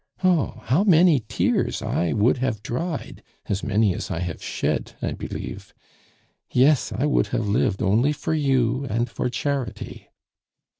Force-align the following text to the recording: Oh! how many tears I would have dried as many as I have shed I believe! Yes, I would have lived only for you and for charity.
Oh! 0.23 0.63
how 0.63 0.83
many 0.83 1.23
tears 1.27 1.83
I 1.83 2.11
would 2.11 2.37
have 2.39 2.63
dried 2.63 3.21
as 3.45 3.61
many 3.61 3.93
as 3.93 4.09
I 4.09 4.17
have 4.21 4.41
shed 4.43 4.93
I 4.99 5.11
believe! 5.11 5.75
Yes, 6.49 6.91
I 6.91 7.05
would 7.05 7.27
have 7.27 7.45
lived 7.47 7.83
only 7.83 8.11
for 8.11 8.33
you 8.33 8.87
and 8.89 9.07
for 9.07 9.29
charity. 9.29 10.09